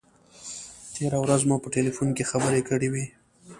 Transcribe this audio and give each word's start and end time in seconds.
تېره 0.93 1.17
ورځ 1.23 1.41
مو 1.49 1.55
په 1.63 1.69
تیلفون 1.75 2.09
کې 2.17 2.29
خبرې 2.31 2.61
کړې 2.69 2.87
وې. 2.93 3.05